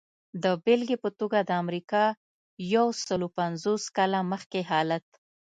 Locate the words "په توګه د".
1.03-1.51